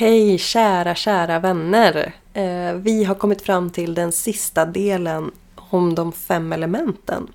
Hej 0.00 0.38
kära, 0.38 0.94
kära 0.94 1.38
vänner! 1.38 2.14
Eh, 2.32 2.72
vi 2.72 3.04
har 3.04 3.14
kommit 3.14 3.42
fram 3.42 3.70
till 3.70 3.94
den 3.94 4.12
sista 4.12 4.64
delen 4.64 5.30
om 5.56 5.94
de 5.94 6.12
fem 6.12 6.52
elementen. 6.52 7.28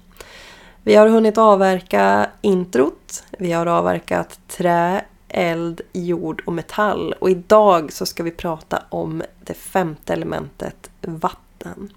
Vi 0.83 0.95
har 0.95 1.07
hunnit 1.07 1.37
avverka 1.37 2.29
introt, 2.41 3.23
vi 3.39 3.51
har 3.51 3.65
avverkat 3.65 4.39
trä, 4.47 5.05
eld, 5.29 5.81
jord 5.93 6.43
och 6.45 6.53
metall. 6.53 7.13
Och 7.20 7.29
idag 7.29 7.93
så 7.93 8.05
ska 8.05 8.23
vi 8.23 8.31
prata 8.31 8.84
om 8.89 9.23
det 9.43 9.53
femte 9.53 10.13
elementet, 10.13 10.89
vatten. 11.01 11.93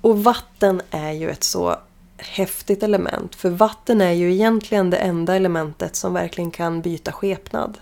Och 0.00 0.24
vatten 0.24 0.82
är 0.90 1.12
ju 1.12 1.30
ett 1.30 1.44
så 1.44 1.76
häftigt 2.16 2.82
element. 2.82 3.34
För 3.34 3.50
vatten 3.50 4.00
är 4.00 4.12
ju 4.12 4.32
egentligen 4.32 4.90
det 4.90 4.96
enda 4.96 5.36
elementet 5.36 5.96
som 5.96 6.12
verkligen 6.12 6.50
kan 6.50 6.80
byta 6.80 7.12
skepnad. 7.12 7.78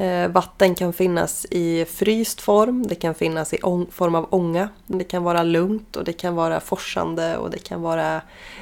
Eh, 0.00 0.28
vatten 0.28 0.74
kan 0.74 0.92
finnas 0.92 1.46
i 1.50 1.84
fryst 1.84 2.40
form, 2.40 2.86
det 2.86 2.94
kan 2.94 3.14
finnas 3.14 3.52
i 3.54 3.58
form 3.90 4.14
av 4.14 4.26
ånga. 4.30 4.68
Det 4.86 5.04
kan 5.04 5.22
vara 5.22 5.42
lugnt 5.42 5.96
och 5.96 6.04
det 6.04 6.12
kan 6.12 6.34
vara 6.34 6.60
forsande 6.60 7.36
och 7.36 7.50
det 7.50 7.58
kan 7.58 7.82
vara 7.82 8.20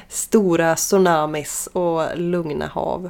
stora 0.09 0.75
tsunamis 0.75 1.67
och 1.73 2.17
lugna 2.17 2.67
hav. 2.67 3.09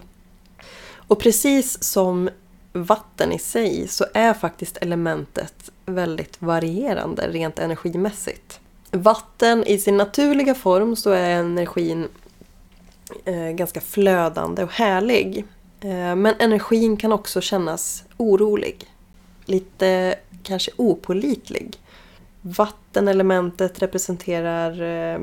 Och 0.91 1.19
precis 1.19 1.83
som 1.83 2.30
vatten 2.73 3.31
i 3.31 3.39
sig 3.39 3.88
så 3.88 4.05
är 4.13 4.33
faktiskt 4.33 4.77
elementet 4.77 5.71
väldigt 5.86 6.41
varierande 6.41 7.27
rent 7.27 7.59
energimässigt. 7.59 8.59
Vatten 8.91 9.64
i 9.64 9.77
sin 9.77 9.97
naturliga 9.97 10.55
form 10.55 10.95
så 10.95 11.09
är 11.09 11.30
energin 11.30 12.08
eh, 13.25 13.49
ganska 13.49 13.81
flödande 13.81 14.64
och 14.64 14.71
härlig. 14.71 15.45
Eh, 15.81 16.16
men 16.16 16.35
energin 16.39 16.97
kan 16.97 17.11
också 17.11 17.41
kännas 17.41 18.03
orolig. 18.17 18.85
Lite 19.45 20.16
kanske 20.44 20.71
opolitlig. 20.75 21.77
Vattenelementet 22.41 23.81
representerar 23.81 24.81
eh, 24.81 25.21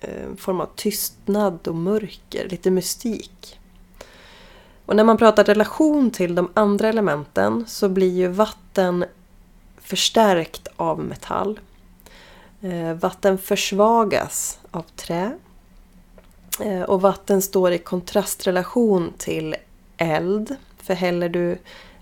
eh, 0.00 0.24
en 0.24 0.36
form 0.36 0.60
av 0.60 0.68
tystnad 0.76 1.68
och 1.68 1.74
mörker, 1.74 2.48
lite 2.48 2.70
mystik. 2.70 3.60
Och 4.86 4.96
när 4.96 5.04
man 5.04 5.16
pratar 5.16 5.44
relation 5.44 6.10
till 6.10 6.34
de 6.34 6.50
andra 6.54 6.88
elementen 6.88 7.64
så 7.68 7.88
blir 7.88 8.12
ju 8.12 8.28
vatten 8.28 9.04
förstärkt 9.78 10.68
av 10.76 11.00
metall. 11.00 11.60
Vatten 13.00 13.38
försvagas 13.38 14.58
av 14.70 14.84
trä. 14.96 15.38
Och 16.86 17.00
vatten 17.00 17.42
står 17.42 17.72
i 17.72 17.78
kontrastrelation 17.78 19.12
till 19.18 19.56
eld. 20.04 20.56
För 20.76 20.94
häller 20.94 21.28
du 21.28 21.58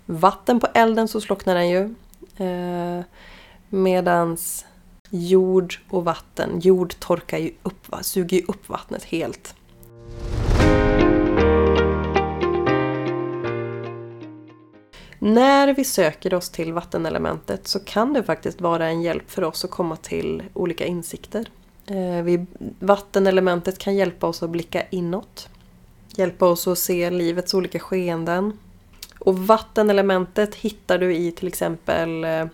vatten 0.07 0.61
på 0.61 0.67
elden 0.75 1.09
så 1.09 1.21
slocknar 1.21 1.55
den 1.55 1.69
ju. 1.69 1.95
Eh, 2.37 3.05
medans 3.69 4.67
jord 5.11 5.75
och 5.89 6.05
vatten, 6.05 6.61
jord 6.61 6.95
torkar 6.99 7.39
ju 7.39 7.53
upp, 7.63 7.87
suger 8.03 8.37
ju 8.37 8.45
upp 8.49 8.69
vattnet 8.69 9.05
helt. 9.05 9.55
När 15.19 15.75
vi 15.75 15.85
söker 15.85 16.35
oss 16.35 16.51
till 16.51 16.73
vattenelementet 16.73 17.69
så 17.69 17.81
kan 17.81 18.13
det 18.13 18.23
faktiskt 18.23 18.61
vara 18.61 18.87
en 18.87 19.03
hjälp 19.03 19.31
för 19.31 19.45
oss 19.45 19.65
att 19.65 19.71
komma 19.71 19.97
till 19.97 20.43
olika 20.53 20.87
insikter. 20.87 21.49
Eh, 21.87 22.41
vattenelementet 22.79 23.79
kan 23.79 23.95
hjälpa 23.95 24.27
oss 24.27 24.43
att 24.43 24.51
blicka 24.51 24.83
inåt 24.91 25.49
hjälpa 26.17 26.47
oss 26.47 26.69
att 26.69 26.79
se 26.79 27.11
livets 27.11 27.55
olika 27.55 27.79
skeenden. 27.79 28.59
Och 29.19 29.39
vattenelementet 29.39 30.55
hittar 30.55 30.99
du 30.99 31.15
i 31.15 31.33
till 31.33 31.49
exempel 31.49 32.25
eh, 32.25 32.47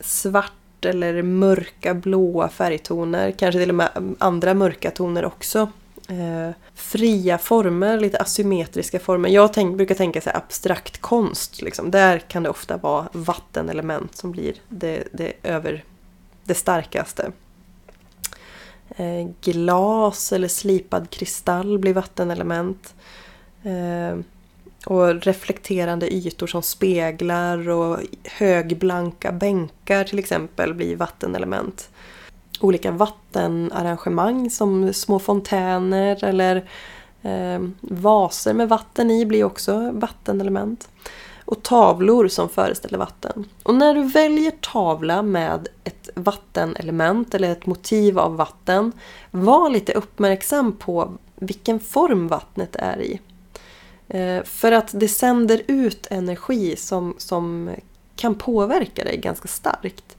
svart 0.00 0.84
eller 0.84 1.22
mörka 1.22 1.94
blåa 1.94 2.48
färgtoner. 2.48 3.30
Kanske 3.30 3.60
till 3.60 3.68
och 3.68 3.74
med 3.74 4.16
andra 4.18 4.54
mörka 4.54 4.90
toner 4.90 5.24
också. 5.24 5.68
Eh, 6.08 6.54
fria 6.74 7.38
former, 7.38 8.00
lite 8.00 8.18
asymmetriska 8.18 8.98
former. 8.98 9.28
Jag 9.28 9.52
tänk, 9.52 9.76
brukar 9.76 9.94
tänka 9.94 10.20
så 10.20 10.30
abstrakt 10.34 11.00
konst. 11.00 11.62
Liksom. 11.62 11.90
Där 11.90 12.18
kan 12.18 12.42
det 12.42 12.48
ofta 12.48 12.76
vara 12.76 13.08
vattenelement 13.12 14.16
som 14.16 14.32
blir 14.32 14.54
det, 14.68 15.08
det, 15.12 15.32
över, 15.42 15.84
det 16.44 16.54
starkaste. 16.54 17.32
Eh, 18.88 19.28
glas 19.40 20.32
eller 20.32 20.48
slipad 20.48 21.10
kristall 21.10 21.78
blir 21.78 21.94
vattenelement. 21.94 22.94
Eh, 23.62 24.18
och 24.86 25.22
reflekterande 25.22 26.14
ytor 26.14 26.46
som 26.46 26.62
speglar 26.62 27.68
och 27.68 27.98
högblanka 28.24 29.32
bänkar 29.32 30.04
till 30.04 30.18
exempel 30.18 30.74
blir 30.74 30.96
vattenelement. 30.96 31.88
Olika 32.60 32.90
vattenarrangemang 32.90 34.50
som 34.50 34.92
små 34.92 35.18
fontäner 35.18 36.24
eller 36.24 36.56
eh, 37.22 37.60
vaser 37.80 38.54
med 38.54 38.68
vatten 38.68 39.10
i 39.10 39.26
blir 39.26 39.44
också 39.44 39.90
vattenelement. 39.90 40.88
Och 41.44 41.62
tavlor 41.62 42.28
som 42.28 42.48
föreställer 42.48 42.98
vatten. 42.98 43.44
Och 43.62 43.74
när 43.74 43.94
du 43.94 44.02
väljer 44.02 44.50
tavla 44.50 45.22
med 45.22 45.68
ett 45.84 45.95
vattenelement 46.16 47.34
eller 47.34 47.52
ett 47.52 47.66
motiv 47.66 48.18
av 48.18 48.36
vatten, 48.36 48.92
var 49.30 49.70
lite 49.70 49.92
uppmärksam 49.92 50.72
på 50.76 51.12
vilken 51.36 51.80
form 51.80 52.28
vattnet 52.28 52.76
är 52.76 53.00
i. 53.00 53.20
Eh, 54.08 54.44
för 54.44 54.72
att 54.72 54.90
det 54.92 55.08
sänder 55.08 55.62
ut 55.66 56.06
energi 56.10 56.76
som, 56.76 57.14
som 57.18 57.70
kan 58.16 58.34
påverka 58.34 59.04
dig 59.04 59.16
ganska 59.16 59.48
starkt. 59.48 60.16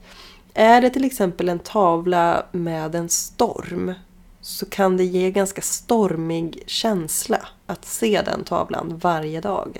Är 0.54 0.80
det 0.80 0.90
till 0.90 1.04
exempel 1.04 1.48
en 1.48 1.58
tavla 1.58 2.46
med 2.52 2.94
en 2.94 3.08
storm 3.08 3.94
så 4.40 4.66
kan 4.66 4.96
det 4.96 5.04
ge 5.04 5.30
ganska 5.30 5.62
stormig 5.62 6.62
känsla 6.66 7.48
att 7.66 7.84
se 7.84 8.22
den 8.24 8.44
tavlan 8.44 8.98
varje 8.98 9.40
dag. 9.40 9.78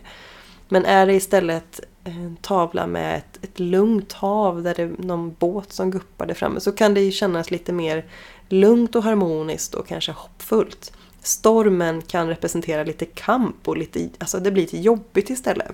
Men 0.68 0.84
är 0.84 1.06
det 1.06 1.14
istället 1.14 1.80
en 2.08 2.36
tavla 2.36 2.86
med 2.86 3.16
ett, 3.16 3.44
ett 3.44 3.58
lugnt 3.58 4.12
hav 4.12 4.62
där 4.62 4.74
det 4.74 4.82
är 4.82 4.92
någon 4.98 5.36
båt 5.38 5.72
som 5.72 5.90
guppar 5.90 6.26
där 6.26 6.34
framme 6.34 6.60
så 6.60 6.72
kan 6.72 6.94
det 6.94 7.00
ju 7.00 7.12
kännas 7.12 7.50
lite 7.50 7.72
mer 7.72 8.04
lugnt 8.48 8.96
och 8.96 9.02
harmoniskt 9.02 9.74
och 9.74 9.86
kanske 9.86 10.12
hoppfullt. 10.12 10.92
Stormen 11.22 12.02
kan 12.02 12.28
representera 12.28 12.84
lite 12.84 13.04
kamp 13.04 13.68
och 13.68 13.76
lite, 13.76 14.08
alltså 14.18 14.38
det 14.38 14.50
blir 14.50 14.62
lite 14.62 14.78
jobbigt 14.78 15.30
istället. 15.30 15.72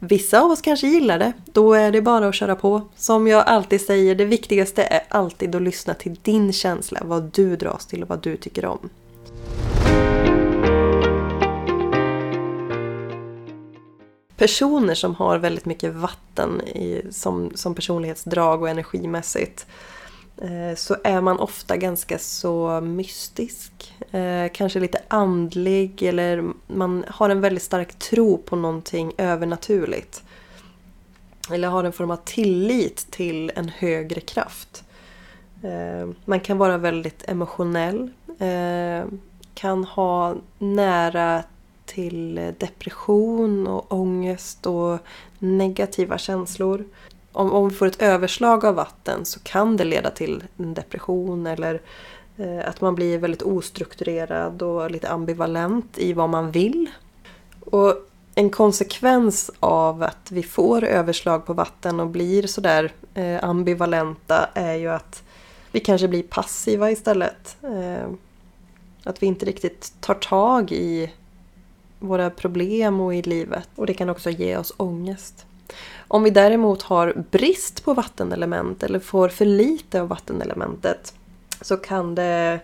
Vissa 0.00 0.40
av 0.40 0.50
oss 0.50 0.62
kanske 0.62 0.86
gillar 0.86 1.18
det, 1.18 1.32
då 1.52 1.72
är 1.74 1.92
det 1.92 2.02
bara 2.02 2.28
att 2.28 2.34
köra 2.34 2.56
på. 2.56 2.82
Som 2.96 3.26
jag 3.26 3.46
alltid 3.46 3.80
säger, 3.80 4.14
det 4.14 4.24
viktigaste 4.24 4.82
är 4.82 5.02
alltid 5.08 5.54
att 5.54 5.62
lyssna 5.62 5.94
till 5.94 6.16
din 6.22 6.52
känsla, 6.52 7.00
vad 7.04 7.22
du 7.22 7.56
dras 7.56 7.86
till 7.86 8.02
och 8.02 8.08
vad 8.08 8.22
du 8.22 8.36
tycker 8.36 8.64
om. 8.64 8.90
Personer 14.38 14.94
som 14.94 15.14
har 15.14 15.38
väldigt 15.38 15.64
mycket 15.64 15.94
vatten 15.94 16.60
i, 16.60 17.02
som, 17.10 17.52
som 17.54 17.74
personlighetsdrag 17.74 18.62
och 18.62 18.68
energimässigt 18.68 19.66
eh, 20.36 20.76
så 20.76 20.96
är 21.04 21.20
man 21.20 21.38
ofta 21.38 21.76
ganska 21.76 22.18
så 22.18 22.80
mystisk. 22.80 23.94
Eh, 24.10 24.46
kanske 24.52 24.80
lite 24.80 25.02
andlig 25.08 26.02
eller 26.02 26.52
man 26.66 27.04
har 27.08 27.30
en 27.30 27.40
väldigt 27.40 27.62
stark 27.62 27.98
tro 27.98 28.38
på 28.38 28.56
någonting 28.56 29.12
övernaturligt. 29.18 30.22
Eller 31.50 31.68
har 31.68 31.84
en 31.84 31.92
form 31.92 32.10
av 32.10 32.16
tillit 32.24 33.06
till 33.10 33.52
en 33.54 33.68
högre 33.68 34.20
kraft. 34.20 34.84
Eh, 35.62 36.08
man 36.24 36.40
kan 36.40 36.58
vara 36.58 36.78
väldigt 36.78 37.28
emotionell. 37.28 38.10
Kan 39.54 39.84
ha 39.84 40.34
nära 40.58 41.42
till 41.88 42.38
eh, 42.38 42.48
depression 42.58 43.66
och 43.66 43.92
ångest 43.92 44.66
och 44.66 44.98
negativa 45.38 46.18
känslor 46.18 46.84
om, 47.38 47.52
om 47.52 47.68
vi 47.68 47.74
får 47.74 47.86
ett 47.86 48.02
överslag 48.02 48.64
av 48.64 48.74
vatten 48.74 49.24
så 49.24 49.40
kan 49.40 49.76
det 49.76 49.84
leda 49.84 50.10
till 50.10 50.44
en 50.56 50.74
depression 50.74 51.46
eller 51.46 51.80
eh, 52.36 52.68
att 52.68 52.80
man 52.80 52.94
blir 52.94 53.18
väldigt 53.18 53.42
ostrukturerad 53.42 54.62
och 54.62 54.90
lite 54.90 55.08
ambivalent 55.08 55.98
i 55.98 56.12
vad 56.12 56.28
man 56.28 56.50
vill. 56.50 56.90
Och 57.60 57.94
en 58.34 58.50
konsekvens 58.50 59.50
av 59.60 60.02
att 60.02 60.30
vi 60.30 60.42
får 60.42 60.84
överslag 60.84 61.46
på 61.46 61.52
vatten 61.52 62.00
och 62.00 62.06
blir 62.06 62.46
sådär 62.46 62.92
eh, 63.14 63.44
ambivalenta 63.44 64.48
är 64.54 64.74
ju 64.74 64.88
att 64.88 65.22
vi 65.72 65.80
kanske 65.80 66.08
blir 66.08 66.22
passiva 66.22 66.90
istället. 66.90 67.56
Eh, 67.62 68.10
att 69.04 69.22
vi 69.22 69.26
inte 69.26 69.46
riktigt 69.46 69.92
tar 70.00 70.14
tag 70.14 70.72
i 70.72 71.12
våra 71.98 72.30
problem 72.30 73.00
och 73.00 73.14
i 73.14 73.22
livet. 73.22 73.68
Och 73.74 73.86
det 73.86 73.94
kan 73.94 74.10
också 74.10 74.30
ge 74.30 74.56
oss 74.56 74.72
ångest. 74.76 75.46
Om 76.08 76.22
vi 76.22 76.30
däremot 76.30 76.82
har 76.82 77.24
brist 77.30 77.84
på 77.84 77.94
vattenelement 77.94 78.82
eller 78.82 78.98
får 78.98 79.28
för 79.28 79.44
lite 79.44 80.00
av 80.00 80.08
vattenelementet 80.08 81.14
så 81.60 81.76
kan 81.76 82.14
det 82.14 82.60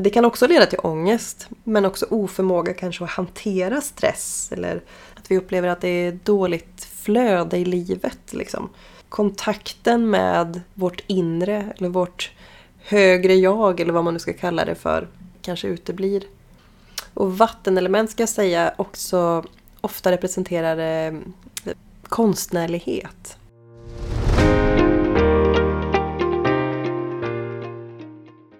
det 0.00 0.10
kan 0.10 0.24
också 0.24 0.46
leda 0.46 0.66
till 0.66 0.78
ångest 0.82 1.48
men 1.64 1.84
också 1.84 2.06
oförmåga 2.10 2.74
kanske 2.74 3.04
att 3.04 3.10
hantera 3.10 3.80
stress 3.80 4.52
eller 4.52 4.82
att 5.14 5.30
vi 5.30 5.38
upplever 5.38 5.68
att 5.68 5.80
det 5.80 5.88
är 5.88 6.18
dåligt 6.24 6.84
flöde 6.84 7.56
i 7.56 7.64
livet. 7.64 8.32
Liksom. 8.32 8.68
Kontakten 9.08 10.10
med 10.10 10.60
vårt 10.74 11.02
inre 11.06 11.72
eller 11.76 11.88
vårt 11.88 12.30
högre 12.78 13.34
jag 13.34 13.80
eller 13.80 13.92
vad 13.92 14.04
man 14.04 14.14
nu 14.14 14.20
ska 14.20 14.32
kalla 14.32 14.64
det 14.64 14.74
för 14.74 15.08
kanske 15.42 15.68
uteblir. 15.68 16.22
Och 17.14 17.38
vattenelement 17.38 18.10
ska 18.10 18.22
jag 18.22 18.28
säga 18.28 18.74
också 18.76 19.44
ofta 19.80 20.10
representerar 20.10 21.06
eh, 21.06 21.12
konstnärlighet. 22.02 23.36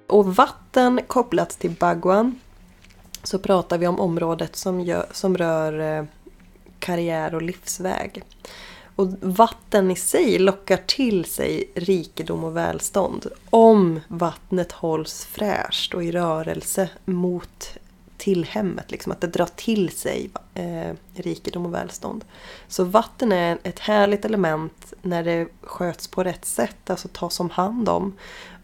Och 0.07 0.37
vatten 0.37 1.01
kopplat 1.07 1.51
till 1.51 1.71
Bhagwan 1.71 2.41
så 3.23 3.39
pratar 3.39 3.79
vi 3.79 3.87
om 3.87 4.01
området 4.01 4.57
som, 4.57 4.81
gör, 4.81 5.07
som 5.13 5.37
rör 5.37 5.99
eh, 5.99 6.05
karriär 6.79 7.35
och 7.35 7.43
livsväg. 7.43 8.23
Och 8.97 9.09
vatten 9.21 9.91
i 9.91 9.97
sig 9.97 10.39
lockar 10.39 10.77
till 10.77 11.25
sig 11.25 11.71
rikedom 11.75 12.45
och 12.45 12.57
välstånd 12.57 13.27
om 13.51 14.01
vattnet 14.09 14.73
hålls 14.73 15.25
fräscht 15.25 15.95
och 15.95 16.05
i 16.05 16.13
rörelse 16.13 16.91
mot 17.05 17.77
till 18.23 18.45
hemmet. 18.45 18.91
Liksom, 18.91 19.13
att 19.13 19.21
det 19.21 19.27
drar 19.27 19.49
till 19.57 19.91
sig 19.91 20.31
eh, 20.55 20.97
rikedom 21.15 21.67
och 21.67 21.75
välstånd. 21.75 22.25
Så 22.69 22.85
vatten 22.85 23.33
är 23.33 23.59
ett 23.63 23.79
härligt 23.79 24.25
element 24.25 24.93
när 25.03 25.25
det 25.25 25.49
sköts 25.63 26.09
på 26.09 26.23
rätt 26.23 26.45
sätt, 26.45 26.91
alltså 26.91 27.09
tas 27.09 27.41
om 27.41 27.51
hand 27.51 27.89
om. 27.89 28.13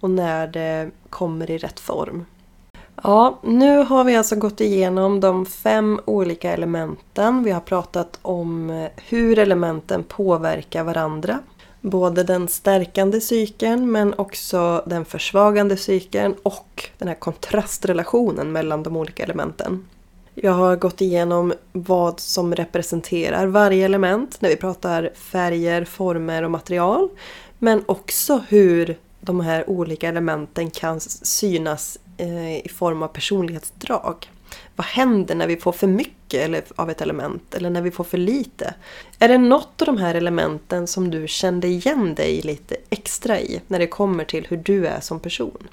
Och 0.00 0.10
när 0.10 0.46
det 0.46 0.90
kommer 1.10 1.50
i 1.50 1.58
rätt 1.58 1.80
form. 1.80 2.24
Ja, 3.02 3.38
nu 3.42 3.76
har 3.78 4.04
vi 4.04 4.16
alltså 4.16 4.36
gått 4.36 4.60
igenom 4.60 5.20
de 5.20 5.46
fem 5.46 6.00
olika 6.04 6.52
elementen. 6.52 7.44
Vi 7.44 7.50
har 7.50 7.60
pratat 7.60 8.18
om 8.22 8.70
eh, 8.70 8.88
hur 8.96 9.38
elementen 9.38 10.04
påverkar 10.04 10.84
varandra. 10.84 11.38
Både 11.80 12.22
den 12.22 12.48
stärkande 12.48 13.20
cykeln 13.20 13.92
men 13.92 14.14
också 14.14 14.82
den 14.86 15.04
försvagande 15.04 15.76
cykeln 15.76 16.34
och 16.42 16.90
den 16.98 17.08
här 17.08 17.14
kontrastrelationen 17.14 18.52
mellan 18.52 18.82
de 18.82 18.96
olika 18.96 19.22
elementen. 19.22 19.84
Jag 20.34 20.52
har 20.52 20.76
gått 20.76 21.00
igenom 21.00 21.54
vad 21.72 22.20
som 22.20 22.54
representerar 22.54 23.46
varje 23.46 23.84
element 23.84 24.40
när 24.40 24.48
vi 24.48 24.56
pratar 24.56 25.10
färger, 25.14 25.84
former 25.84 26.42
och 26.42 26.50
material. 26.50 27.08
Men 27.58 27.82
också 27.86 28.42
hur 28.48 28.98
de 29.20 29.40
här 29.40 29.70
olika 29.70 30.08
elementen 30.08 30.70
kan 30.70 31.00
synas 31.00 31.98
eh, 32.16 32.56
i 32.56 32.68
form 32.68 33.02
av 33.02 33.08
personlighetsdrag. 33.08 34.28
Vad 34.76 34.86
händer 34.86 35.34
när 35.34 35.46
vi 35.46 35.56
får 35.56 35.72
för 35.72 35.86
mycket 35.86 36.72
av 36.76 36.90
ett 36.90 37.00
element 37.00 37.54
eller 37.54 37.70
när 37.70 37.82
vi 37.82 37.90
får 37.90 38.04
för 38.04 38.18
lite? 38.18 38.74
Är 39.18 39.28
det 39.28 39.38
något 39.38 39.82
av 39.82 39.86
de 39.86 39.98
här 39.98 40.14
elementen 40.14 40.86
som 40.86 41.10
du 41.10 41.28
kände 41.28 41.66
igen 41.66 42.14
dig 42.14 42.40
lite 42.40 42.76
extra 42.90 43.40
i 43.40 43.60
när 43.66 43.78
det 43.78 43.86
kommer 43.86 44.24
till 44.24 44.46
hur 44.46 44.56
du 44.56 44.86
är 44.86 45.00
som 45.00 45.20
person? 45.20 45.68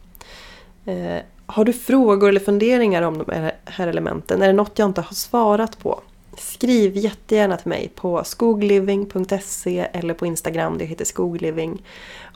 Eh, 0.85 1.21
har 1.45 1.65
du 1.65 1.73
frågor 1.73 2.29
eller 2.29 2.39
funderingar 2.39 3.01
om 3.01 3.17
de 3.17 3.51
här 3.65 3.87
elementen? 3.87 4.41
Är 4.41 4.47
det 4.47 4.53
något 4.53 4.79
jag 4.79 4.89
inte 4.89 5.01
har 5.01 5.15
svarat 5.15 5.79
på? 5.79 6.01
Skriv 6.37 6.97
jättegärna 6.97 7.57
till 7.57 7.69
mig 7.69 7.91
på 7.95 8.23
skogliving.se 8.23 9.87
eller 9.93 10.13
på 10.13 10.25
Instagram, 10.25 10.77
det 10.77 10.85
heter 10.85 11.05
skogliving. 11.05 11.83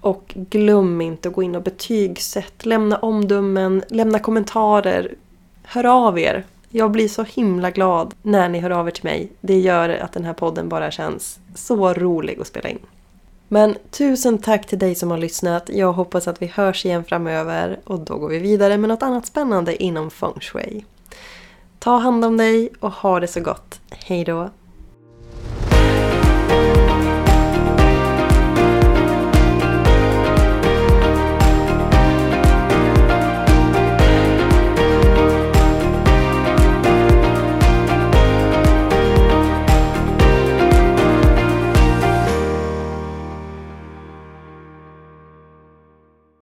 Och 0.01 0.33
glöm 0.35 1.01
inte 1.01 1.29
att 1.29 1.35
gå 1.35 1.43
in 1.43 1.55
och 1.55 1.63
betygsätt, 1.63 2.65
lämna 2.65 2.97
omdömen, 2.97 3.83
lämna 3.89 4.19
kommentarer. 4.19 5.15
Hör 5.71 5.85
av 5.85 6.19
er! 6.19 6.45
Jag 6.69 6.91
blir 6.91 7.07
så 7.07 7.23
himla 7.23 7.71
glad 7.71 8.13
när 8.21 8.49
ni 8.49 8.59
hör 8.59 8.69
av 8.69 8.87
er 8.87 8.91
till 8.91 9.03
mig. 9.03 9.31
Det 9.41 9.59
gör 9.59 9.89
att 9.89 10.13
den 10.13 10.25
här 10.25 10.33
podden 10.33 10.69
bara 10.69 10.91
känns 10.91 11.39
så 11.55 11.93
rolig 11.93 12.39
att 12.39 12.47
spela 12.47 12.69
in. 12.69 12.79
Men 13.47 13.75
tusen 13.91 14.37
tack 14.37 14.67
till 14.67 14.79
dig 14.79 14.95
som 14.95 15.11
har 15.11 15.17
lyssnat. 15.17 15.69
Jag 15.73 15.93
hoppas 15.93 16.27
att 16.27 16.41
vi 16.41 16.45
hörs 16.45 16.85
igen 16.85 17.03
framöver 17.03 17.79
och 17.83 17.99
då 17.99 18.17
går 18.17 18.29
vi 18.29 18.39
vidare 18.39 18.77
med 18.77 18.87
något 18.87 19.03
annat 19.03 19.25
spännande 19.25 19.83
inom 19.83 20.11
feng 20.11 20.39
shui. 20.39 20.85
Ta 21.79 21.97
hand 21.97 22.25
om 22.25 22.37
dig 22.37 22.69
och 22.79 22.91
ha 22.91 23.19
det 23.19 23.27
så 23.27 23.41
gott. 23.41 23.79
Hejdå! 23.89 24.49